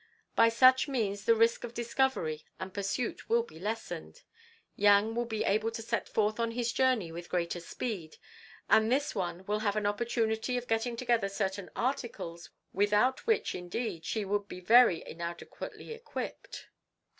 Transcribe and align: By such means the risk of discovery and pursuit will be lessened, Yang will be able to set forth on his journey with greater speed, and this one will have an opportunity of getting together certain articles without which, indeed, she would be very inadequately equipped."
By 0.35 0.49
such 0.49 0.87
means 0.87 1.25
the 1.25 1.35
risk 1.35 1.63
of 1.63 1.75
discovery 1.75 2.43
and 2.59 2.73
pursuit 2.73 3.29
will 3.29 3.43
be 3.43 3.59
lessened, 3.59 4.23
Yang 4.75 5.13
will 5.13 5.25
be 5.25 5.43
able 5.43 5.69
to 5.69 5.81
set 5.83 6.09
forth 6.09 6.39
on 6.39 6.49
his 6.49 6.73
journey 6.73 7.11
with 7.11 7.29
greater 7.29 7.59
speed, 7.59 8.17
and 8.67 8.91
this 8.91 9.13
one 9.13 9.45
will 9.45 9.59
have 9.59 9.75
an 9.75 9.85
opportunity 9.85 10.57
of 10.57 10.67
getting 10.67 10.95
together 10.95 11.29
certain 11.29 11.69
articles 11.75 12.49
without 12.73 13.27
which, 13.27 13.53
indeed, 13.53 14.03
she 14.03 14.25
would 14.25 14.47
be 14.47 14.59
very 14.59 15.07
inadequately 15.07 15.93
equipped." 15.93 16.69